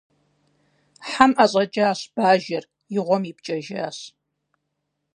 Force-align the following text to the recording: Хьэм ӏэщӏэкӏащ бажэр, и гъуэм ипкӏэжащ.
Хьэм 1.09 1.31
ӏэщӏэкӏащ 1.35 1.99
бажэр, 2.15 2.65
и 2.95 2.99
гъуэм 3.05 3.23
ипкӏэжащ. 3.31 3.97